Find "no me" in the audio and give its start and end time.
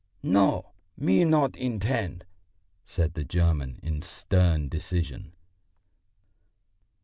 0.23-1.23